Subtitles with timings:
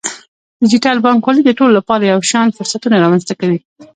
[0.61, 3.59] ډیجیټل بانکوالي د ټولو لپاره یو شان فرصتونه رامنځته کوي.